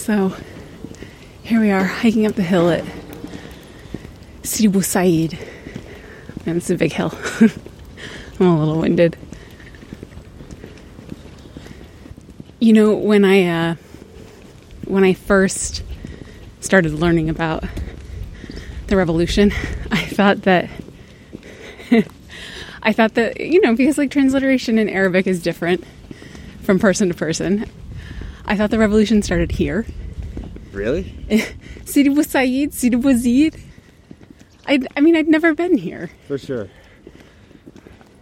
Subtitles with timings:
[0.00, 0.34] So
[1.42, 2.82] here we are hiking up the hill at
[4.42, 5.38] Sidi Bou Said.
[6.46, 7.12] And it's a big hill.
[8.40, 9.18] I'm a little winded.
[12.60, 13.74] You know, when I uh,
[14.86, 15.82] when I first
[16.60, 17.62] started learning about
[18.86, 19.52] the revolution,
[19.90, 20.70] I thought that
[22.82, 25.84] I thought that you know because like transliteration in Arabic is different
[26.62, 27.70] from person to person.
[28.50, 29.86] I thought the revolution started here.
[30.72, 31.14] Really?
[31.84, 33.56] Sidi Bou Said, Sidi Bou Zid.
[34.66, 36.10] I, I mean, I'd never been here.
[36.26, 36.68] For sure.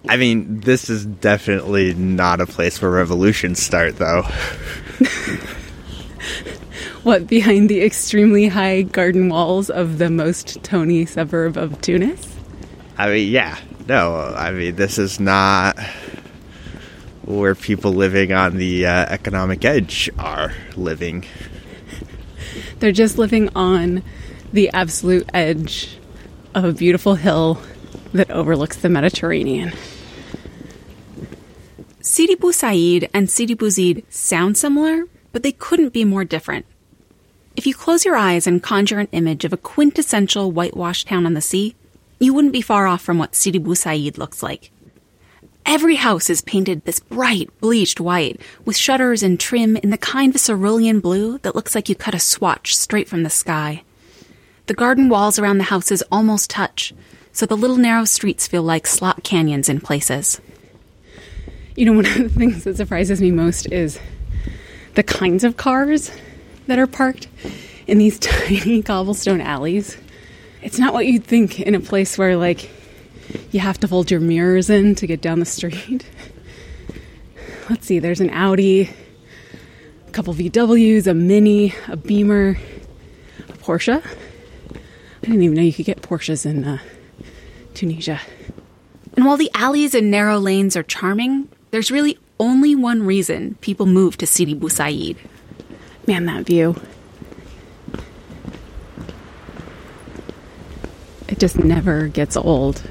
[0.06, 4.24] I mean, this is definitely not a place where revolutions start, though.
[7.04, 12.36] What, behind the extremely high garden walls of the most Tony suburb of Tunis?
[12.98, 13.56] I mean, yeah.
[13.86, 15.78] No, I mean, this is not
[17.28, 21.26] where people living on the uh, economic edge are living.
[22.78, 24.02] They're just living on
[24.50, 25.98] the absolute edge
[26.54, 27.60] of a beautiful hill
[28.14, 29.72] that overlooks the Mediterranean.
[32.00, 36.64] Sidi Bou Said and Sidi Bou Zid sound similar, but they couldn't be more different.
[37.56, 41.34] If you close your eyes and conjure an image of a quintessential whitewashed town on
[41.34, 41.74] the sea,
[42.18, 44.70] you wouldn't be far off from what Sidi Bou Said looks like.
[45.70, 50.34] Every house is painted this bright, bleached white, with shutters and trim in the kind
[50.34, 53.82] of cerulean blue that looks like you cut a swatch straight from the sky.
[54.64, 56.94] The garden walls around the houses almost touch,
[57.32, 60.40] so the little narrow streets feel like slot canyons in places.
[61.76, 64.00] You know, one of the things that surprises me most is
[64.94, 66.10] the kinds of cars
[66.66, 67.28] that are parked
[67.86, 69.98] in these tiny cobblestone alleys.
[70.62, 72.70] It's not what you'd think in a place where, like,
[73.50, 76.06] you have to fold your mirrors in to get down the street.
[77.70, 78.90] Let's see, there's an Audi,
[80.06, 82.58] a couple VWs, a Mini, a Beamer,
[83.48, 84.02] a Porsche.
[84.04, 86.78] I didn't even know you could get Porsches in uh,
[87.74, 88.20] Tunisia.
[89.16, 93.84] And while the alleys and narrow lanes are charming, there's really only one reason people
[93.84, 95.16] move to Sidi Bou Said.
[96.06, 96.80] Man, that view.
[101.28, 102.82] It just never gets old.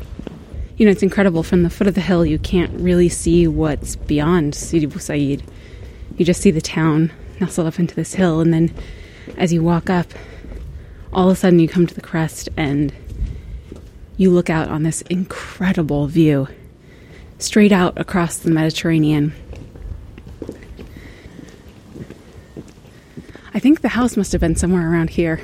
[0.77, 1.41] You know, it's incredible.
[1.41, 5.43] From the foot of the hill, you can't really see what's beyond Sidi Bou Said.
[6.17, 8.71] You just see the town nestled up into this hill, and then
[9.37, 10.07] as you walk up,
[11.11, 12.93] all of a sudden you come to the crest and
[14.17, 16.47] you look out on this incredible view
[17.39, 19.33] straight out across the Mediterranean.
[23.53, 25.41] I think the house must have been somewhere around here.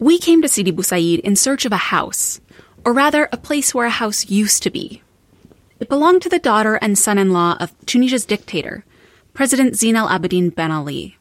[0.00, 2.40] We came to Sidi Bou Said in search of a house,
[2.84, 5.02] or rather, a place where a house used to be.
[5.80, 8.84] It belonged to the daughter and son in law of Tunisia's dictator,
[9.34, 11.16] President Zine al Abidine Ben Ali.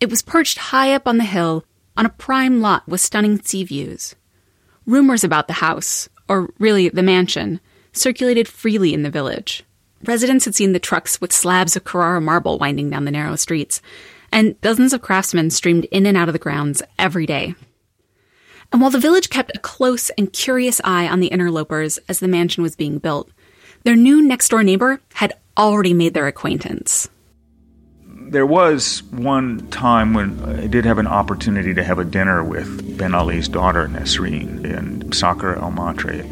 [0.00, 1.64] It was perched high up on the hill
[1.96, 4.14] on a prime lot with stunning sea views.
[4.86, 7.60] Rumors about the house, or really the mansion,
[7.92, 9.64] circulated freely in the village.
[10.04, 13.82] Residents had seen the trucks with slabs of Carrara marble winding down the narrow streets,
[14.32, 17.54] and dozens of craftsmen streamed in and out of the grounds every day.
[18.72, 22.28] And while the village kept a close and curious eye on the interlopers as the
[22.28, 23.30] mansion was being built,
[23.82, 27.08] their new next door neighbor had already made their acquaintance.
[28.04, 32.96] There was one time when I did have an opportunity to have a dinner with
[32.96, 36.24] Ben Ali's daughter, Nesreen, in Sakhr El Materi.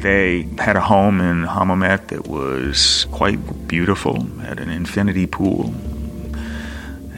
[0.00, 5.74] They had a home in Hammamet that was quite beautiful, had an infinity pool,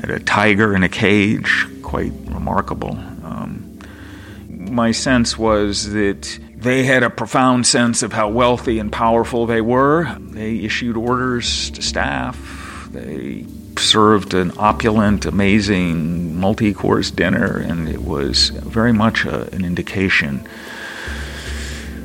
[0.01, 2.99] had a tiger in a cage, quite remarkable.
[3.23, 3.78] Um,
[4.49, 9.61] my sense was that they had a profound sense of how wealthy and powerful they
[9.61, 10.17] were.
[10.19, 12.89] They issued orders to staff.
[12.91, 19.65] They served an opulent, amazing multi course dinner, and it was very much a, an
[19.65, 20.47] indication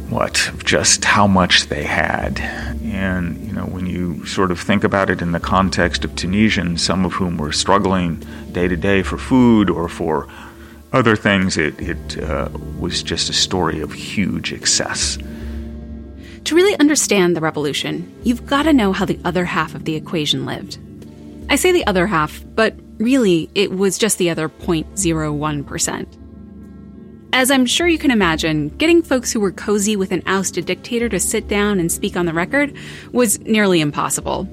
[0.10, 2.40] what just how much they had
[2.84, 6.84] and you know when you sort of think about it in the context of Tunisians
[6.84, 8.16] some of whom were struggling
[8.52, 10.28] day to day for food or for
[10.94, 12.50] other things it, it uh,
[12.80, 15.18] was just a story of huge excess
[16.46, 19.96] To really understand the revolution, you've got to know how the other half of the
[19.96, 20.78] equation lived.
[21.50, 26.08] I say the other half, but really it was just the other 0.01%.
[27.32, 31.08] As I'm sure you can imagine, getting folks who were cozy with an ousted dictator
[31.10, 32.76] to sit down and speak on the record
[33.12, 34.48] was nearly impossible.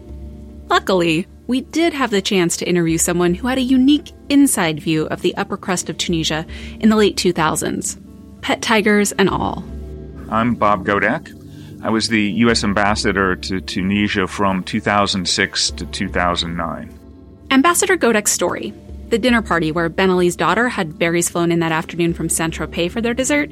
[0.69, 5.07] Luckily, we did have the chance to interview someone who had a unique inside view
[5.07, 6.47] of the upper crust of Tunisia
[6.79, 7.99] in the late 2000s,
[8.41, 9.65] pet tigers and all.
[10.31, 11.83] I'm Bob Godec.
[11.83, 12.63] I was the U.S.
[12.63, 16.99] ambassador to Tunisia from 2006 to 2009.
[17.51, 18.73] Ambassador Godec's story,
[19.09, 22.55] the dinner party where Ben Ali's daughter had berries flown in that afternoon from Saint
[22.55, 23.51] Tropez for their dessert,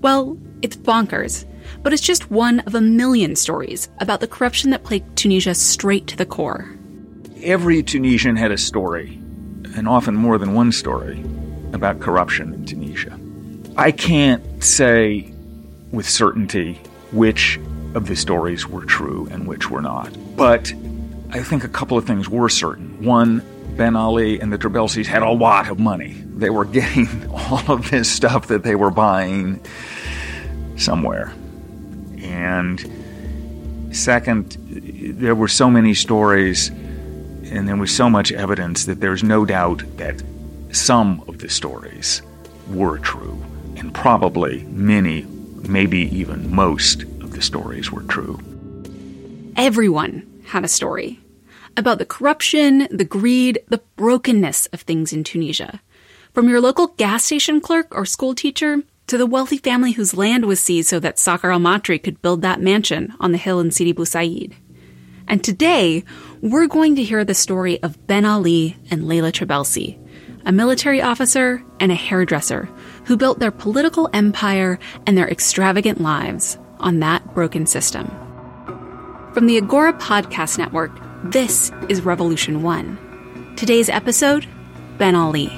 [0.00, 1.44] well, it's bonkers.
[1.84, 6.08] But it's just one of a million stories about the corruption that plagued Tunisia straight
[6.08, 6.75] to the core.
[7.42, 9.18] Every Tunisian had a story,
[9.76, 11.22] and often more than one story,
[11.72, 13.18] about corruption in Tunisia.
[13.76, 15.32] I can't say
[15.92, 16.80] with certainty
[17.12, 17.58] which
[17.94, 20.16] of the stories were true and which were not.
[20.36, 20.72] But
[21.30, 23.04] I think a couple of things were certain.
[23.04, 23.42] One,
[23.76, 26.12] Ben Ali and the Trabelsis had a lot of money.
[26.36, 29.60] They were getting all of this stuff that they were buying
[30.76, 31.32] somewhere.
[32.18, 32.80] And
[33.92, 34.56] second,
[35.18, 36.70] there were so many stories
[37.50, 40.22] and there was so much evidence that there's no doubt that
[40.72, 42.22] some of the stories
[42.70, 43.42] were true,
[43.76, 45.22] and probably many,
[45.68, 48.38] maybe even most of the stories were true.
[49.56, 51.20] Everyone had a story
[51.76, 55.80] about the corruption, the greed, the brokenness of things in Tunisia.
[56.32, 60.46] From your local gas station clerk or school teacher to the wealthy family whose land
[60.46, 63.70] was seized so that Sakhr al Matri could build that mansion on the hill in
[63.70, 64.54] Sidi Bou Said.
[65.28, 66.04] And today,
[66.52, 69.98] we're going to hear the story of Ben Ali and Leila Trabelsi,
[70.44, 72.68] a military officer and a hairdresser
[73.06, 74.78] who built their political empire
[75.08, 78.06] and their extravagant lives on that broken system.
[79.34, 80.92] From the Agora Podcast Network,
[81.24, 83.54] this is Revolution One.
[83.56, 84.46] Today's episode
[84.98, 85.48] Ben Ali.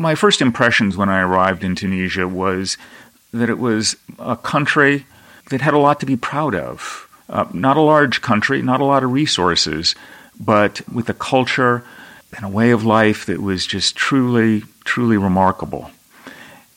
[0.00, 2.78] My first impressions when I arrived in Tunisia was
[3.32, 5.04] that it was a country
[5.50, 7.06] that had a lot to be proud of.
[7.28, 9.94] Uh, not a large country, not a lot of resources,
[10.40, 11.84] but with a culture
[12.34, 15.90] and a way of life that was just truly, truly remarkable.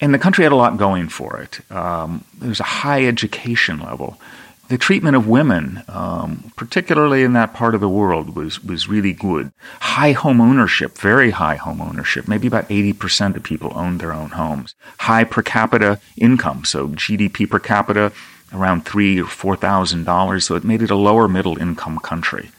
[0.02, 1.60] And the country had a lot going for it.
[1.72, 4.20] Um, there was a high education level
[4.70, 9.14] the treatment of women, um, particularly in that part of the world, was was really
[9.14, 9.52] good.
[9.80, 12.28] High home ownership, very high home ownership.
[12.28, 14.76] Maybe about eighty percent of people owned their own homes.
[15.00, 18.14] High per capita income, so GDP per capita
[18.54, 20.46] around three or four thousand dollars.
[20.46, 22.52] So it made it a lower middle income country.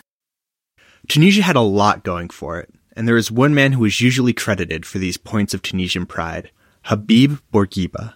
[1.09, 4.33] Tunisia had a lot going for it, and there is one man who is usually
[4.33, 6.51] credited for these points of Tunisian pride:
[6.83, 8.15] Habib Bourguiba.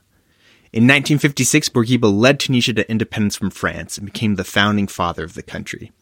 [0.70, 5.32] In 1956, Bourguiba led Tunisia to independence from France and became the founding father of
[5.32, 5.92] the country.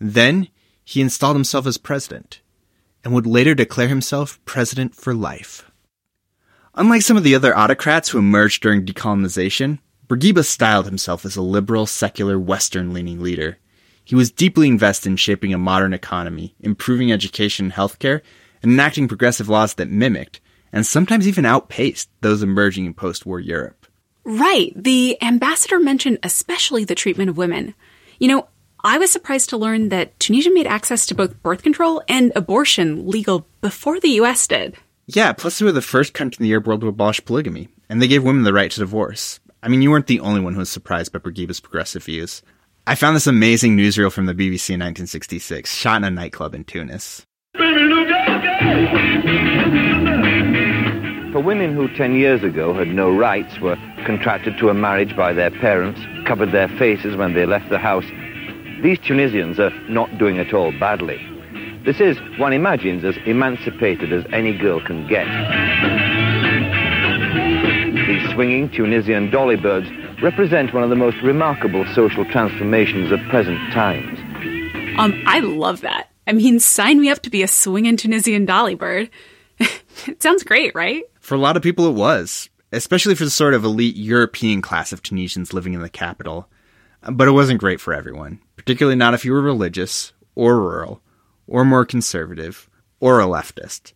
[0.00, 0.48] Then,
[0.84, 2.40] he installed himself as president,
[3.04, 5.70] and would later declare himself president for life.
[6.74, 9.78] Unlike some of the other autocrats who emerged during decolonization,
[10.08, 13.58] Bourguiba styled himself as a liberal, secular, Western leaning leader.
[14.04, 18.22] He was deeply invested in shaping a modern economy, improving education and healthcare,
[18.60, 20.40] and enacting progressive laws that mimicked,
[20.72, 23.79] and sometimes even outpaced, those emerging in post war Europe.
[24.24, 24.72] Right.
[24.76, 27.74] The ambassador mentioned especially the treatment of women.
[28.18, 28.48] You know,
[28.82, 33.08] I was surprised to learn that Tunisia made access to both birth control and abortion
[33.08, 34.76] legal before the US did.
[35.06, 38.00] Yeah, plus they were the first country in the Arab world to abolish polygamy, and
[38.00, 39.40] they gave women the right to divorce.
[39.62, 42.42] I mean, you weren't the only one who was surprised by Bourguiba's progressive views.
[42.86, 46.64] I found this amazing newsreel from the BBC in 1966, shot in a nightclub in
[46.64, 47.26] Tunis.
[51.40, 55.32] For women who 10 years ago had no rights, were contracted to a marriage by
[55.32, 58.04] their parents, covered their faces when they left the house,
[58.82, 61.18] these Tunisians are not doing at all badly.
[61.82, 65.24] This is, one imagines, as emancipated as any girl can get.
[68.06, 69.88] These swinging Tunisian dolly birds
[70.22, 74.18] represent one of the most remarkable social transformations of present times.
[74.98, 76.10] Um, I love that.
[76.26, 79.08] I mean, sign me up to be a swinging Tunisian dolly bird.
[80.06, 81.04] it sounds great, right?
[81.30, 84.92] For a lot of people, it was, especially for the sort of elite European class
[84.92, 86.50] of Tunisians living in the capital.
[87.08, 91.02] But it wasn't great for everyone, particularly not if you were religious, or rural,
[91.46, 92.68] or more conservative,
[92.98, 93.92] or a leftist.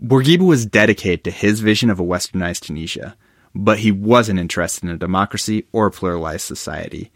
[0.00, 3.16] Bourguiba was dedicated to his vision of a westernized Tunisia,
[3.52, 7.10] but he wasn't interested in a democracy or a pluralized society,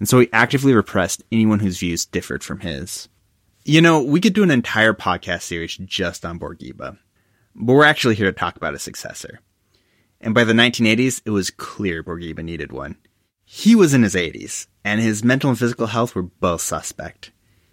[0.00, 3.08] and so he actively repressed anyone whose views differed from his.
[3.64, 6.98] You know, we could do an entire podcast series just on Bourguiba,
[7.56, 9.40] but we're actually here to talk about a successor.
[10.20, 12.96] And by the 1980s, it was clear Bourguiba needed one.
[13.44, 17.32] He was in his 80s, and his mental and physical health were both suspect.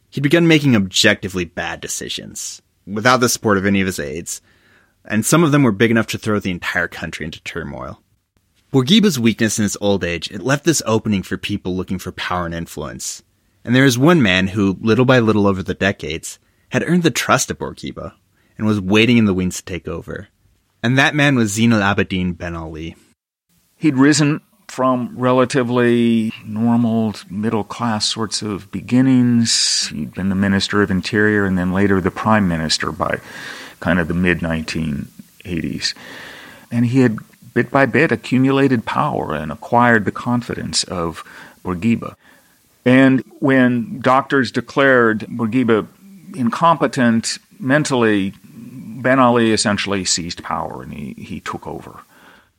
[0.09, 4.41] He'd begun making objectively bad decisions, without the support of any of his aides,
[5.05, 8.01] and some of them were big enough to throw the entire country into turmoil.
[8.71, 12.45] Bourguiba's weakness in his old age, it left this opening for people looking for power
[12.45, 13.21] and influence.
[13.65, 17.11] And there is one man who, little by little over the decades, had earned the
[17.11, 18.13] trust of Bourguiba
[18.57, 20.27] and was waiting in the wings to take over.
[20.81, 22.95] And that man was Zine al-Abidine Ben Ali.
[23.77, 29.87] He'd risen from relatively normal middle class sorts of beginnings.
[29.89, 33.19] He'd been the Minister of Interior and then later the Prime Minister by
[33.79, 35.93] kind of the mid 1980s.
[36.71, 37.19] And he had
[37.53, 41.23] bit by bit accumulated power and acquired the confidence of
[41.63, 42.15] Bourguiba.
[42.85, 45.87] And when doctors declared Bourguiba
[46.35, 48.33] incompetent mentally,
[49.03, 51.99] Ben Ali essentially seized power and he, he took over.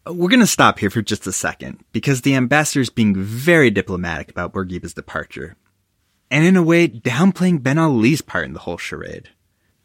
[0.07, 3.71] We're going to stop here for just a second because the ambassador is being very
[3.71, 5.57] diplomatic about Bourguiba's departure.
[6.31, 9.31] And in a way, downplaying Ben Ali's part in the whole charade.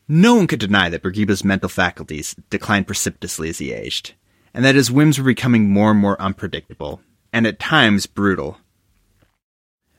[0.08, 4.14] No one could deny that Bourguiba's mental faculties declined precipitously as he aged,
[4.54, 7.02] and that his whims were becoming more and more unpredictable,
[7.32, 8.58] and at times brutal.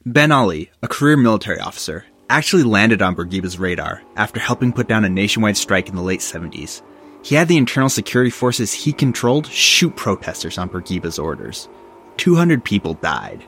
[0.04, 5.04] Ben Ali, a career military officer, actually landed on Bourguiba's radar after helping put down
[5.04, 6.82] a nationwide strike in the late 70s
[7.22, 11.68] he had the internal security forces he controlled shoot protesters on Bourguiba's orders.
[12.16, 13.44] 200 people died.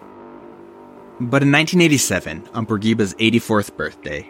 [1.20, 4.28] But in 1987, on Bourguiba's 84th birthday,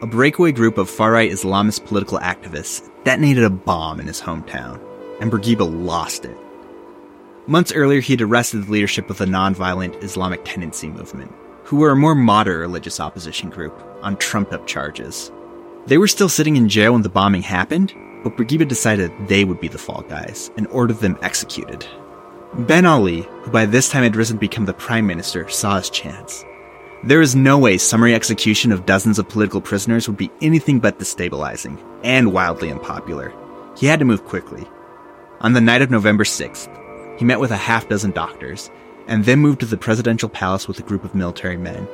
[0.00, 4.80] a breakaway group of far right Islamist political activists detonated a bomb in his hometown,
[5.20, 6.36] and Bourguiba lost it.
[7.46, 11.32] Months earlier, he'd arrested the leadership of the nonviolent Islamic Tendency movement,
[11.64, 15.30] who were a more moderate religious opposition group, on trumped up charges.
[15.86, 19.60] They were still sitting in jail when the bombing happened, but Bourguiba decided they would
[19.60, 21.86] be the fall guys and ordered them executed.
[22.54, 25.88] Ben Ali, who by this time had risen to become the prime minister, saw his
[25.90, 26.44] chance.
[27.02, 30.98] There is no way summary execution of dozens of political prisoners would be anything but
[30.98, 33.32] destabilizing and wildly unpopular.
[33.76, 34.66] He had to move quickly.
[35.40, 36.68] On the night of November 6th,
[37.18, 38.70] he met with a half dozen doctors
[39.10, 41.86] and then moved to the presidential palace with a group of military men.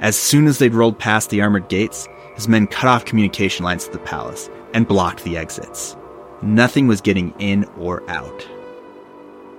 [0.00, 3.84] As soon as they'd rolled past the armored gates, his men cut off communication lines
[3.84, 5.96] to the palace and blocked the exits.
[6.42, 8.48] Nothing was getting in or out.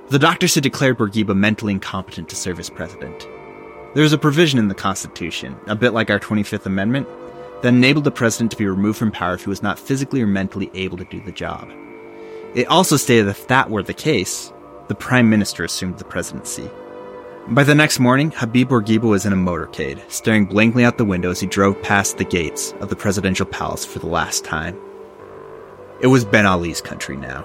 [0.10, 3.28] The doctors had declared Bourguiba mentally incompetent to serve as president.
[3.94, 7.08] There was a provision in the Constitution, a bit like our 25th Amendment,
[7.62, 10.28] that enabled the president to be removed from power if he was not physically or
[10.28, 11.72] mentally able to do the job.
[12.54, 14.52] It also stated that if that were the case,
[14.90, 16.70] the prime minister assumed the presidency.
[17.48, 21.32] By the next morning, Habib Bourguiba was in a motorcade, staring blankly out the window
[21.32, 24.80] as he drove past the gates of the presidential palace for the last time.
[26.02, 27.44] It was Ben Ali's country now.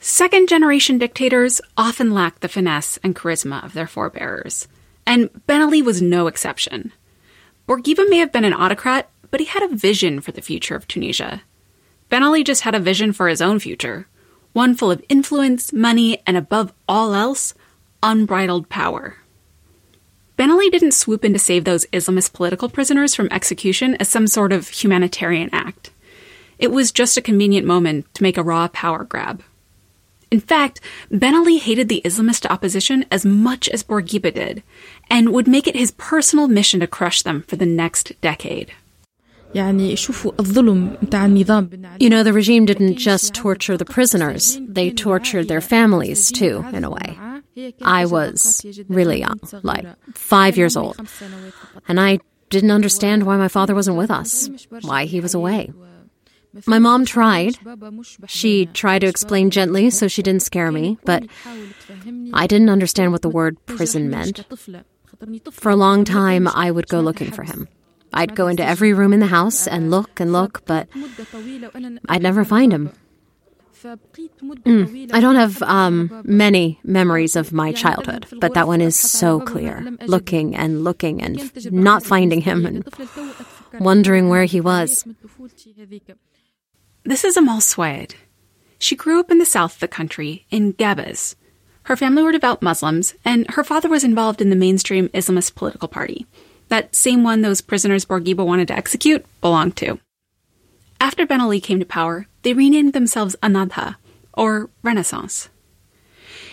[0.00, 4.66] Second generation dictators often lack the finesse and charisma of their forebears,
[5.06, 6.90] and Ben Ali was no exception.
[7.68, 10.88] Bourguiba may have been an autocrat, but he had a vision for the future of
[10.88, 11.42] Tunisia.
[12.12, 14.06] Ben Ali just had a vision for his own future,
[14.52, 17.54] one full of influence, money, and above all else,
[18.02, 19.16] unbridled power.
[20.36, 24.26] Ben Ali didn't swoop in to save those Islamist political prisoners from execution as some
[24.26, 25.90] sort of humanitarian act.
[26.58, 29.42] It was just a convenient moment to make a raw power grab.
[30.30, 34.62] In fact, Ben Ali hated the Islamist opposition as much as Bourguiba did,
[35.08, 38.74] and would make it his personal mission to crush them for the next decade.
[39.54, 39.72] You
[42.10, 46.90] know, the regime didn't just torture the prisoners, they tortured their families too, in a
[46.90, 47.18] way.
[47.82, 50.96] I was really young, like five years old.
[51.86, 54.48] And I didn't understand why my father wasn't with us,
[54.82, 55.70] why he was away.
[56.66, 57.58] My mom tried.
[58.26, 61.24] She tried to explain gently so she didn't scare me, but
[62.32, 64.44] I didn't understand what the word prison meant.
[65.50, 67.68] For a long time, I would go looking for him.
[68.12, 70.88] I'd go into every room in the house and look and look, but
[72.08, 72.92] I'd never find him.
[73.84, 75.10] Mm.
[75.12, 79.96] I don't have um, many memories of my childhood, but that one is so clear.
[80.06, 82.84] Looking and looking and not finding him and
[83.80, 85.04] wondering where he was.
[87.04, 88.14] This is Amal Swayed.
[88.78, 91.34] She grew up in the south of the country, in Gabès.
[91.84, 95.88] Her family were devout Muslims, and her father was involved in the mainstream Islamist political
[95.88, 96.26] party.
[96.68, 99.98] That same one those prisoners Bourguiba wanted to execute belonged to.
[101.00, 103.96] After Ben Ali came to power, they renamed themselves Ennahda,
[104.34, 105.48] or Renaissance.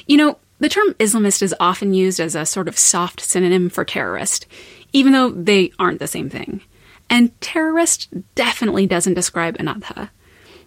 [0.07, 3.85] You know, the term Islamist is often used as a sort of soft synonym for
[3.85, 4.45] terrorist,
[4.91, 6.61] even though they aren't the same thing.
[7.09, 10.09] And terrorist definitely doesn't describe Ennahda.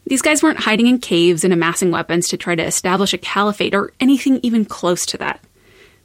[0.06, 3.75] These guys weren't hiding in caves and amassing weapons to try to establish a caliphate
[3.75, 5.40] or anything even close to that.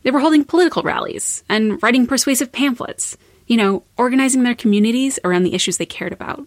[0.03, 3.17] They were holding political rallies and writing persuasive pamphlets,
[3.48, 6.46] you know, organizing their communities around the issues they cared about.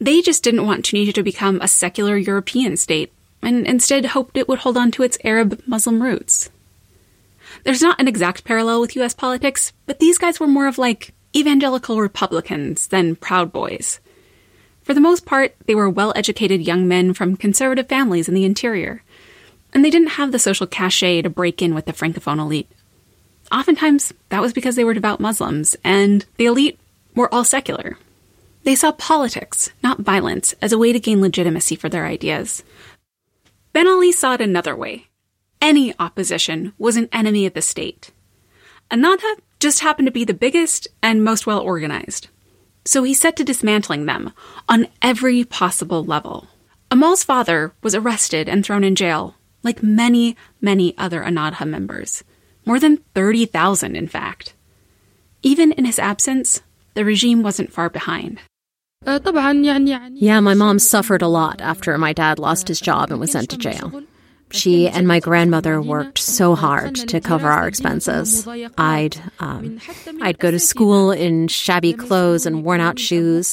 [0.00, 4.48] They just didn't want Tunisia to become a secular European state, and instead hoped it
[4.48, 6.50] would hold on to its Arab Muslim roots.
[7.64, 11.12] There's not an exact parallel with US politics, but these guys were more of like
[11.34, 14.00] evangelical Republicans than Proud Boys.
[14.82, 18.44] For the most part, they were well educated young men from conservative families in the
[18.44, 19.02] interior,
[19.72, 22.70] and they didn't have the social cachet to break in with the Francophone elite.
[23.52, 26.78] Oftentimes, that was because they were devout Muslims, and the elite
[27.14, 27.98] were all secular.
[28.62, 32.62] They saw politics, not violence, as a way to gain legitimacy for their ideas.
[33.72, 35.06] Ben Ali saw it another way.
[35.60, 38.10] Any opposition was an enemy of the state.
[38.90, 42.28] Ennahda just happened to be the biggest and most well organized.
[42.84, 44.32] So he set to dismantling them
[44.68, 46.48] on every possible level.
[46.90, 52.24] Amal's father was arrested and thrown in jail, like many, many other Ennahda members.
[52.70, 54.54] More than 30,000, in fact.
[55.42, 56.62] Even in his absence,
[56.94, 58.38] the regime wasn't far behind.
[60.14, 63.50] Yeah, my mom suffered a lot after my dad lost his job and was sent
[63.50, 64.04] to jail.
[64.52, 68.46] She and my grandmother worked so hard to cover our expenses.
[68.78, 69.80] I'd um,
[70.22, 73.52] I'd go to school in shabby clothes and worn out shoes.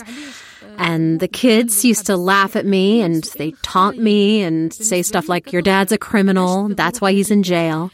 [0.78, 5.28] And the kids used to laugh at me and they taunt me and say stuff
[5.28, 7.90] like, Your dad's a criminal, that's why he's in jail.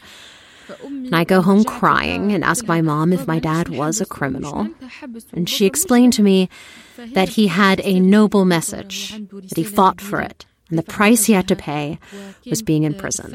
[0.80, 4.68] And I go home crying and ask my mom if my dad was a criminal.
[5.32, 6.48] And she explained to me
[7.12, 11.32] that he had a noble message, that he fought for it, and the price he
[11.34, 11.98] had to pay
[12.46, 13.30] was being in prison.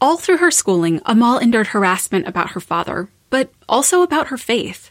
[0.00, 4.90] All through her schooling, Amal endured harassment about her father, but also about her faith.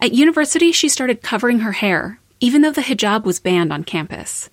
[0.00, 4.50] At university, she started covering her hair, even though the hijab was banned on campus.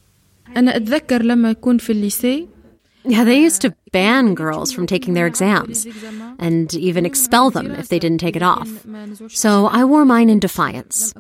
[3.06, 5.86] Yeah, they used to ban girls from taking their exams
[6.40, 8.70] and even expel them if they didn't take it off.
[9.30, 11.14] So I wore mine in defiance.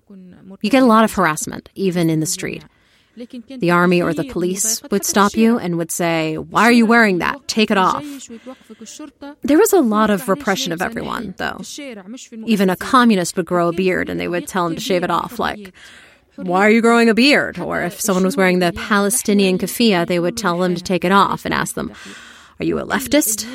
[0.61, 2.63] You get a lot of harassment, even in the street.
[3.15, 7.19] The army or the police would stop you and would say, Why are you wearing
[7.19, 7.47] that?
[7.47, 8.03] Take it off.
[9.43, 11.61] There was a lot of repression of everyone, though.
[12.47, 15.11] Even a communist would grow a beard and they would tell him to shave it
[15.11, 15.73] off, like,
[16.35, 17.59] why are you growing a beard?
[17.59, 21.11] Or if someone was wearing the Palestinian keffiyeh, they would tell them to take it
[21.11, 21.91] off and ask them,
[22.59, 23.45] Are you a leftist?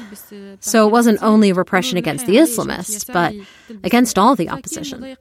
[0.60, 3.34] So it wasn't only repression against the Islamists, but
[3.82, 5.16] against all the opposition.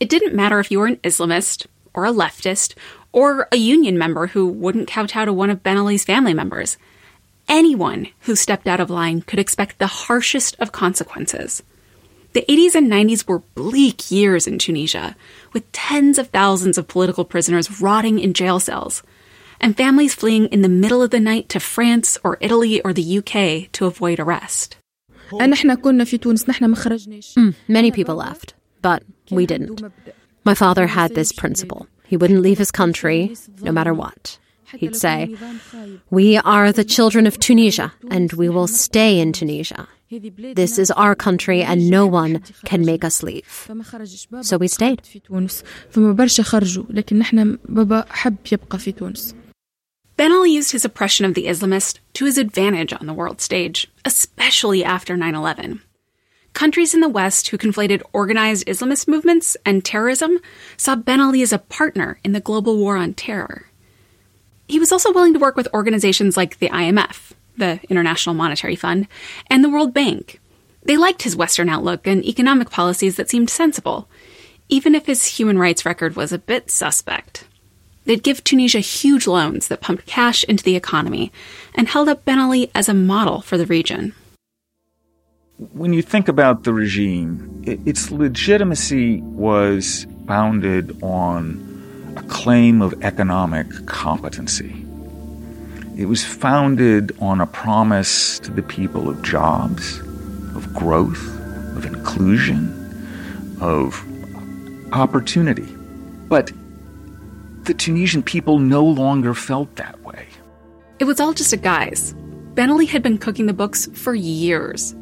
[0.00, 2.74] It didn't matter if you were an Islamist, or a leftist,
[3.12, 6.76] or a union member who wouldn't kowtow to one of Ben Ali's family members.
[7.48, 11.62] Anyone who stepped out of line could expect the harshest of consequences.
[12.38, 15.16] The 80s and 90s were bleak years in Tunisia,
[15.52, 19.02] with tens of thousands of political prisoners rotting in jail cells,
[19.60, 23.18] and families fleeing in the middle of the night to France or Italy or the
[23.18, 24.76] UK to avoid arrest.
[27.34, 29.82] Mm, many people left, but we didn't.
[30.44, 31.88] My father had this principle.
[32.04, 34.38] He wouldn't leave his country, no matter what.
[34.76, 35.34] He'd say,
[36.10, 39.88] We are the children of Tunisia, and we will stay in Tunisia.
[40.10, 43.68] This is our country, and no one can make us leave.
[44.42, 45.02] So we stayed.
[50.16, 53.86] Ben Ali used his oppression of the Islamist to his advantage on the world stage,
[54.04, 55.80] especially after 9 11.
[56.54, 60.40] Countries in the West who conflated organized Islamist movements and terrorism
[60.76, 63.67] saw Ben Ali as a partner in the global war on terror.
[64.68, 69.08] He was also willing to work with organizations like the IMF, the International Monetary Fund,
[69.48, 70.40] and the World Bank.
[70.82, 74.08] They liked his Western outlook and economic policies that seemed sensible,
[74.68, 77.46] even if his human rights record was a bit suspect.
[78.04, 81.32] They'd give Tunisia huge loans that pumped cash into the economy
[81.74, 84.14] and held up Ben Ali as a model for the region.
[85.72, 91.67] When you think about the regime, its legitimacy was founded on
[92.18, 94.84] a claim of economic competency.
[95.96, 100.00] It was founded on a promise to the people of jobs,
[100.56, 101.24] of growth,
[101.76, 102.74] of inclusion,
[103.60, 104.04] of
[104.92, 105.66] opportunity.
[106.28, 106.50] But
[107.64, 110.26] the Tunisian people no longer felt that way.
[110.98, 112.14] It was all just a guise.
[112.54, 114.94] Ben Ali had been cooking the books for years.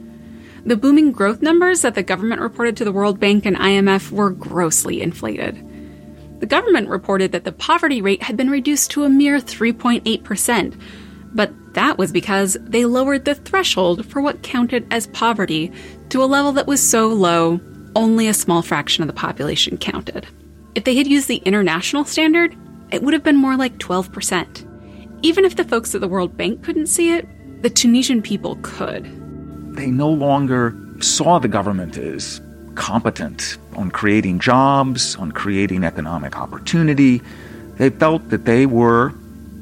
[0.66, 4.30] The booming growth numbers that the government reported to the World Bank and IMF were
[4.30, 5.65] grossly inflated.
[6.38, 10.80] The government reported that the poverty rate had been reduced to a mere 3.8%,
[11.32, 15.72] but that was because they lowered the threshold for what counted as poverty
[16.10, 17.60] to a level that was so low,
[17.94, 20.26] only a small fraction of the population counted.
[20.74, 22.56] If they had used the international standard,
[22.90, 24.64] it would have been more like 12%.
[25.22, 27.26] Even if the folks at the World Bank couldn't see it,
[27.62, 29.04] the Tunisian people could.
[29.74, 32.40] They no longer saw the government as
[32.76, 37.20] competent on creating jobs, on creating economic opportunity.
[37.76, 39.12] They felt that they were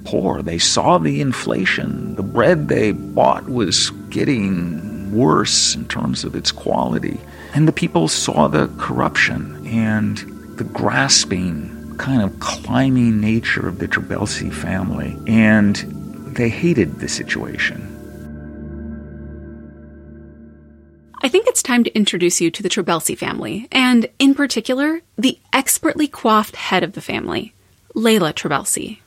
[0.04, 0.42] poor.
[0.42, 2.14] They saw the inflation.
[2.16, 7.18] The bread they bought was getting worse in terms of its quality.
[7.54, 10.18] And the people saw the corruption and
[10.58, 15.16] the grasping, kind of climbing nature of the Trabelsi family.
[15.26, 15.76] And
[16.36, 17.93] they hated the situation.
[21.74, 26.84] Time to introduce you to the Trabelsi family, and in particular, the expertly coiffed head
[26.84, 27.52] of the family,
[27.94, 29.00] Leila Trabelsi.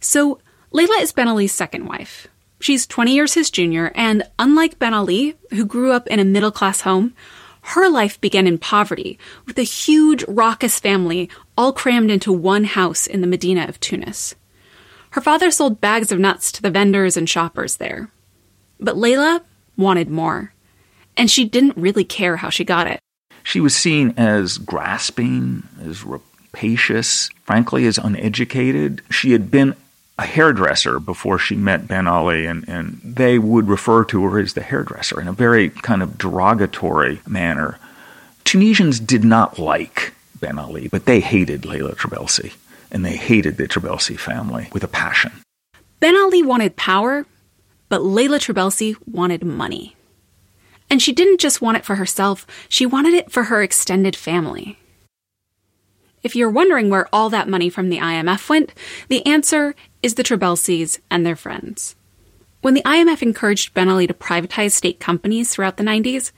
[0.00, 0.38] So,
[0.70, 2.28] Leila is Ben Ali's second wife.
[2.60, 6.50] She's 20 years his junior, and unlike Ben Ali, who grew up in a middle
[6.50, 7.12] class home,
[7.60, 11.28] her life began in poverty, with a huge, raucous family
[11.58, 14.34] all crammed into one house in the Medina of Tunis.
[15.10, 18.10] Her father sold bags of nuts to the vendors and shoppers there.
[18.80, 19.42] But Leila
[19.76, 20.54] wanted more
[21.16, 23.00] and she didn't really care how she got it.
[23.42, 29.02] She was seen as grasping, as rapacious, frankly, as uneducated.
[29.10, 29.74] She had been
[30.18, 34.52] a hairdresser before she met Ben Ali, and, and they would refer to her as
[34.52, 37.78] the hairdresser in a very kind of derogatory manner.
[38.44, 42.54] Tunisians did not like Ben Ali, but they hated Leila Trabelsi,
[42.90, 45.32] and they hated the Trabelsi family with a passion.
[45.98, 47.24] Ben Ali wanted power,
[47.88, 49.96] but Leila Trabelsi wanted money.
[50.92, 54.78] And she didn't just want it for herself, she wanted it for her extended family.
[56.22, 58.74] If you're wondering where all that money from the IMF went,
[59.08, 61.96] the answer is the Trabelsis and their friends.
[62.60, 66.30] When the IMF encouraged Ben Ali to privatize state companies throughout the 90s,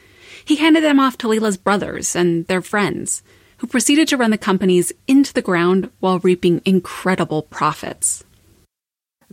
[0.45, 3.25] he handed them off to Leila's brothers and their friends,
[3.57, 8.23] who proceeded to run the companies into the ground while reaping incredible profits.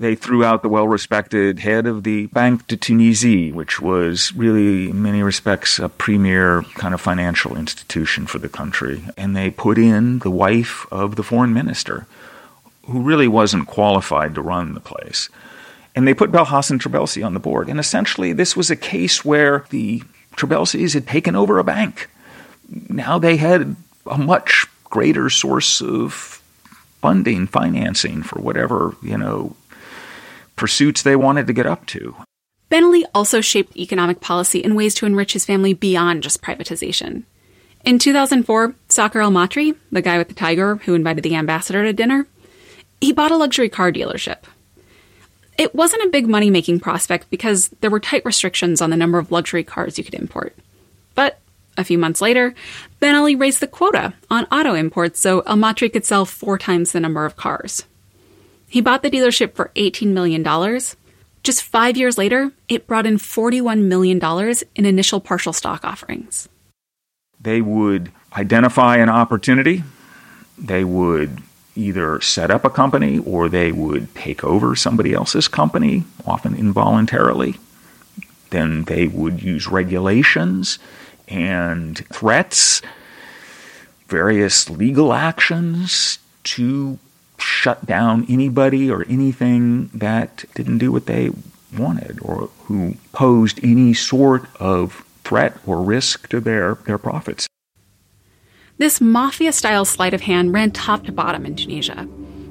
[0.02, 4.90] They threw out the well respected head of the Banque de Tunisie, which was really,
[4.90, 9.04] in many respects, a premier kind of financial institution for the country.
[9.16, 12.08] And they put in the wife of the foreign minister,
[12.88, 15.30] who really wasn't qualified to run the place.
[15.96, 17.70] And they put Belhassen Trabelsi on the board.
[17.70, 20.02] And essentially, this was a case where the
[20.36, 22.10] Trabelsis had taken over a bank.
[22.90, 23.76] Now they had
[24.08, 26.42] a much greater source of
[27.02, 29.56] funding, financing for whatever, you know,
[30.62, 32.16] pursuits they wanted to get up to.
[32.70, 37.24] Ben Ali also shaped economic policy in ways to enrich his family beyond just privatization.
[37.84, 41.94] In 2004, Sakhr El Matri, the guy with the tiger who invited the ambassador to
[41.94, 42.28] dinner,
[43.02, 44.44] he bought a luxury car dealership.
[45.58, 49.18] It wasn't a big money making prospect because there were tight restrictions on the number
[49.18, 50.56] of luxury cars you could import.
[51.16, 51.40] But
[51.76, 52.54] a few months later,
[53.00, 57.00] Ben Ali raised the quota on auto imports so Matri could sell four times the
[57.00, 57.84] number of cars.
[58.72, 60.46] He bought the dealership for $18 million.
[61.44, 66.48] Just five years later, it brought in $41 million in initial partial stock offerings.
[67.38, 69.84] They would identify an opportunity,
[70.58, 71.40] they would
[71.76, 77.56] either set up a company or they would take over somebody else's company, often involuntarily.
[78.52, 80.80] Then they would use regulations
[81.28, 82.82] and threats,
[84.08, 87.00] various legal actions to
[87.42, 91.30] shut down anybody or anything that didn't do what they
[91.78, 97.48] wanted or who posed any sort of threat or risk to their, their profits.
[98.78, 102.08] This mafia style sleight of hand ran top to bottom in Tunisia.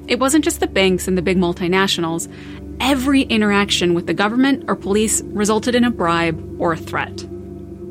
[0.07, 2.31] It wasn't just the banks and the big multinationals.
[2.79, 7.21] Every interaction with the government or police resulted in a bribe or a threat.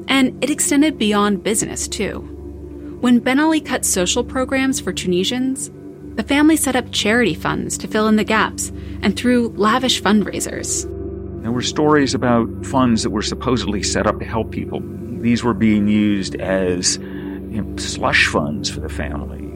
[0.09, 2.19] And it extended beyond business, too.
[3.01, 5.71] When Ben Ali cut social programs for Tunisians,
[6.16, 10.85] the family set up charity funds to fill in the gaps and through lavish fundraisers.
[11.42, 14.83] There were stories about funds that were supposedly set up to help people.
[15.20, 19.46] These were being used as you know, slush funds for the family.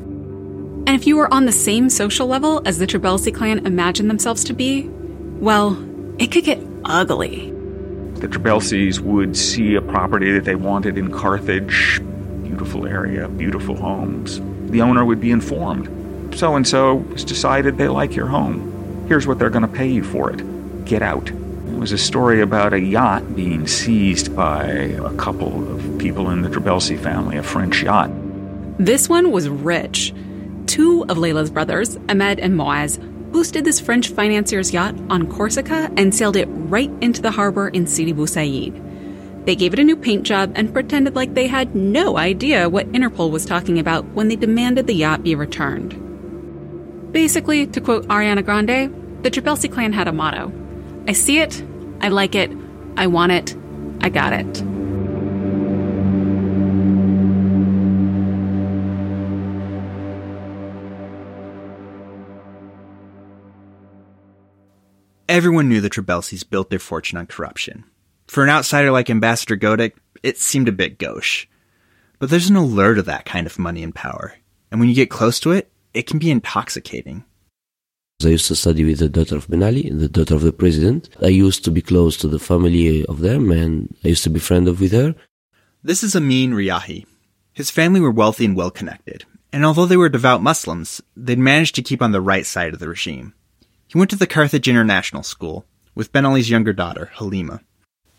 [0.86, 4.44] And if you were on the same social level as the Trabelsi clan imagined themselves
[4.44, 4.88] to be,
[5.40, 5.76] well,
[6.18, 7.50] it could get ugly.
[8.16, 12.00] The Trabelsis would see a property that they wanted in Carthage,
[12.42, 14.40] beautiful area, beautiful homes.
[14.70, 15.88] The owner would be informed
[16.34, 19.06] so and so has decided they like your home.
[19.08, 20.84] Here's what they're going to pay you for it.
[20.84, 21.30] Get out.
[21.30, 26.42] It was a story about a yacht being seized by a couple of people in
[26.42, 28.10] the Trabelsi family, a French yacht.
[28.78, 30.14] This one was rich.
[30.66, 36.14] Two of Leila's brothers, Ahmed and Moez, boosted this French financier's yacht on Corsica and
[36.14, 38.80] sailed it right into the harbor in Sidi Bou Said.
[39.44, 42.90] They gave it a new paint job and pretended like they had no idea what
[42.92, 46.00] Interpol was talking about when they demanded the yacht be returned.
[47.14, 50.52] Basically, to quote Ariana Grande, the Trabelsi clan had a motto
[51.08, 51.64] I see it,
[52.00, 52.50] I like it,
[52.96, 53.56] I want it,
[54.02, 54.62] I got it.
[65.34, 67.82] everyone knew the Trabelsis built their fortune on corruption.
[68.28, 71.46] For an outsider like Ambassador Godec, it seemed a bit gauche.
[72.20, 74.36] But there's an allure to that kind of money and power.
[74.70, 77.24] And when you get close to it, it can be intoxicating.
[78.22, 81.08] I used to study with the daughter of Ben Ali, the daughter of the president.
[81.22, 84.40] I used to be close to the family of them and I used to be
[84.40, 85.14] friend with her.
[85.82, 87.06] This is Amin Riahi.
[87.52, 91.74] His family were wealthy and well connected, and although they were devout Muslims, they'd managed
[91.76, 93.34] to keep on the right side of the regime.
[93.86, 97.60] He went to the Carthage International School with Ben Ali's younger daughter, Halima.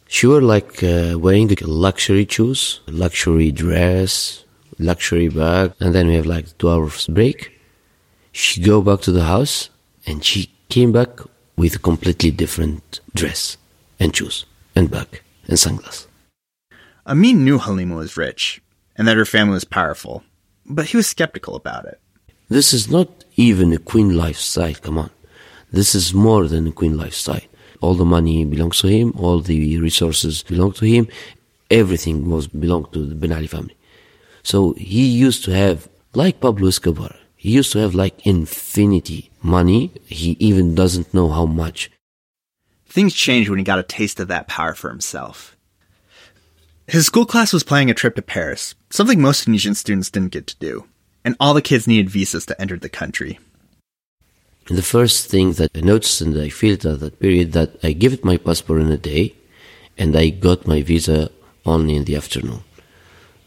[0.08, 4.46] She were like uh, wearing the luxury shoes, luxury dress,
[4.80, 7.55] luxury bag, and then we have like two hours break.
[8.38, 9.70] She go back to the house
[10.06, 11.22] and she came back
[11.56, 13.56] with a completely different dress
[13.98, 14.46] and shoes
[14.76, 16.08] and bag and sunglasses.
[17.08, 18.62] Amin knew Halima was rich
[18.98, 20.22] and that her family was powerful,
[20.66, 21.98] but he was skeptical about it.
[22.50, 25.12] This is not even a queen lifestyle, come on.
[25.72, 27.48] This is more than a queen lifestyle.
[27.80, 31.08] All the money belongs to him, all the resources belong to him,
[31.72, 33.78] everything was belong to the Ben Ali family.
[34.44, 39.92] So he used to have, like Pablo Escobar, he used to have like infinity money.
[40.08, 41.92] He even doesn't know how much.
[42.88, 45.56] Things changed when he got a taste of that power for himself.
[46.88, 50.48] His school class was planning a trip to Paris, something most Tunisian students didn't get
[50.48, 50.88] to do,
[51.24, 53.38] and all the kids needed visas to enter the country.
[54.68, 58.14] The first thing that I noticed and I felt at that period that I gave
[58.14, 59.36] it my passport in a day
[60.00, 61.30] and I got my visa
[61.64, 62.64] only in the afternoon.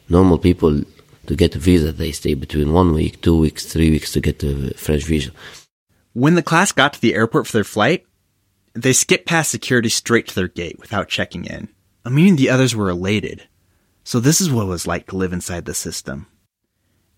[0.09, 0.85] Normal people
[1.29, 4.43] to get a visa, they stay between one week, two weeks, three weeks to get
[4.43, 5.31] a French visa.
[6.15, 8.07] When the class got to the airport for their flight,
[8.75, 11.69] they skipped past security straight to their gate without checking in.
[12.07, 13.47] Amin and the others were elated.
[14.05, 16.27] So this is what it was like to live inside the system.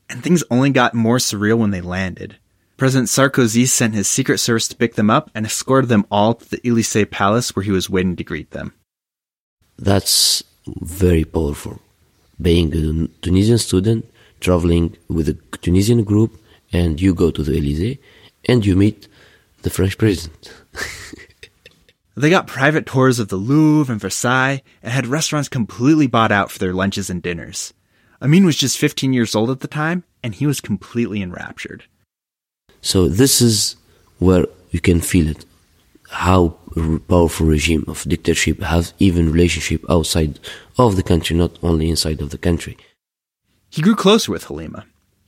[0.08, 2.36] And things only got more surreal when they landed.
[2.76, 6.50] President Sarkozy sent his secret service to pick them up and escorted them all to
[6.50, 8.74] the Elysee Palace where he was waiting to greet them.
[9.78, 11.80] That's very powerful
[12.40, 14.08] being a Tunisian student
[14.40, 16.32] traveling with a Tunisian group
[16.72, 17.98] and you go to the Elysee
[18.46, 19.08] and you meet
[19.62, 20.52] the French president.
[22.16, 26.50] they got private tours of the Louvre and Versailles and had restaurants completely bought out
[26.50, 27.74] for their lunches and dinners.
[28.22, 31.84] Amin was just 15 years old at the time and he was completely enraptured.
[32.82, 33.76] So this is
[34.18, 35.44] where you can feel it
[36.10, 36.56] how
[37.08, 40.38] powerful regime of dictatorship has even relationship outside
[40.78, 42.76] of the country, not only inside of the country.
[43.70, 44.86] He grew closer with Halima.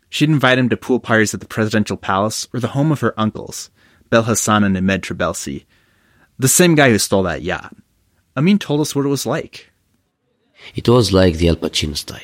[0.08, 3.18] She'd invite him to pool parties at the presidential palace or the home of her
[3.18, 3.70] uncles,
[4.10, 5.64] Belhassen and Ahmed Trabelsi,
[6.38, 7.74] the same guy who stole that yacht.
[8.36, 9.70] Amin told us what it was like.
[10.74, 12.20] It was like the Al Pacino style.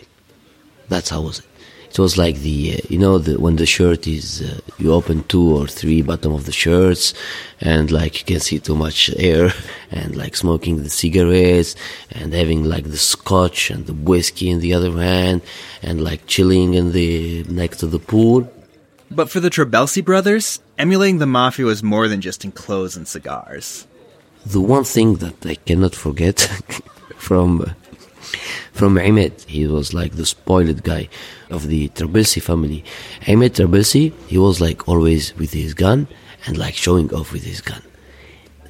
[0.89, 1.48] That's how was it.
[1.91, 5.25] It was like the, uh, you know, the, when the shirt is, uh, you open
[5.25, 7.15] two or three bottom of the shirts
[7.61, 9.53] and like you can see too much air
[9.91, 11.75] and like smoking the cigarettes
[12.13, 15.43] and having like the scotch and the whiskey in the other hand
[15.83, 18.49] and like chilling in the, next to the pool.
[19.11, 23.09] But for the Trabelsi brothers, emulating the mafia was more than just in clothes and
[23.09, 23.87] cigars.
[24.45, 26.41] The one thing that I cannot forget
[27.17, 27.73] from, uh,
[28.73, 31.09] from Ahmed, he was like the spoiled guy
[31.51, 32.85] of the Trabelsi family.
[33.27, 36.09] Ahmed Trabelsi, he was like always with his gun
[36.47, 37.83] and like showing off with his gun.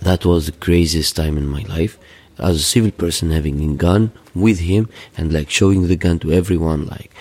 [0.02, 1.98] That was the craziest time in my life.
[2.38, 6.32] As a civil person having a gun with him and like showing the gun to
[6.32, 7.12] everyone like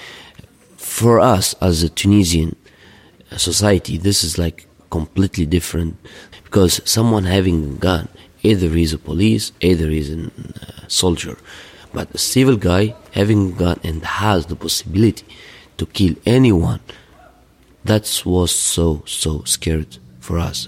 [0.77, 2.55] for us as a Tunisian
[3.35, 5.97] society this is like completely different
[6.43, 8.07] because someone having a gun
[8.43, 11.37] either he's a police either he's a uh, soldier
[11.97, 15.25] but a civil guy having gun and has the possibility
[15.77, 16.79] to kill anyone.
[17.85, 20.67] That was so, so scared for us.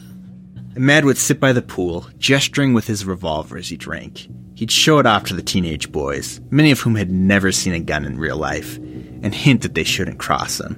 [0.75, 4.27] Ahmed would sit by the pool, gesturing with his revolver as he drank.
[4.55, 7.79] He'd show it off to the teenage boys, many of whom had never seen a
[7.79, 10.77] gun in real life, and hint that they shouldn't cross him.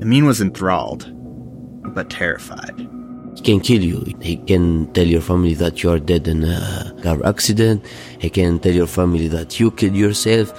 [0.00, 1.12] Amin was enthralled,
[1.94, 2.88] but terrified.
[3.42, 4.04] He can kill you.
[4.20, 7.84] He can tell your family that you are dead in a car accident.
[8.20, 10.52] He can tell your family that you killed yourself.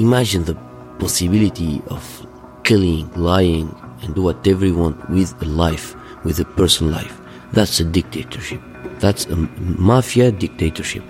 [0.00, 0.56] Imagine the
[0.98, 2.26] possibility of
[2.64, 5.94] killing, lying, and do whatever you want with a life,
[6.24, 7.20] with a person life.
[7.52, 8.60] That's a dictatorship.
[8.98, 11.04] That's a mafia dictatorship.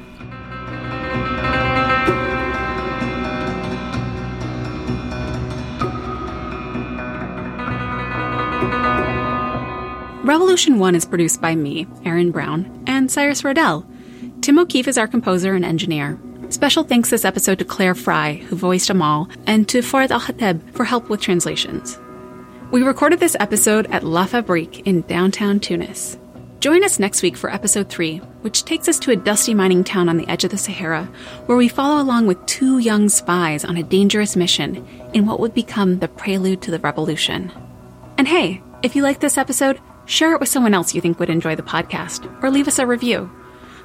[10.24, 13.84] Revolution 1 is produced by me, Aaron Brown, and Cyrus Rodell.
[14.40, 16.18] Tim O'Keefe is our composer and engineer.
[16.48, 20.72] Special thanks this episode to Claire Fry, who voiced Amal, and to Farid Al Khateb
[20.72, 21.98] for help with translations.
[22.70, 26.16] We recorded this episode at La Fabrique in downtown Tunis.
[26.60, 30.08] Join us next week for episode 3, which takes us to a dusty mining town
[30.08, 31.04] on the edge of the Sahara,
[31.44, 35.52] where we follow along with two young spies on a dangerous mission in what would
[35.52, 37.52] become the prelude to the revolution.
[38.16, 41.30] And hey, if you like this episode, share it with someone else you think would
[41.30, 43.30] enjoy the podcast, or leave us a review.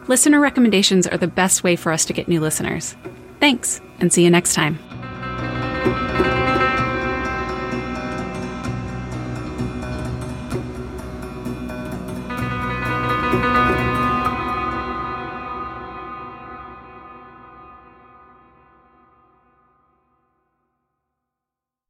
[0.08, 2.96] Listener recommendations are the best way for us to get new listeners.
[3.40, 4.80] Thanks, and see you next time.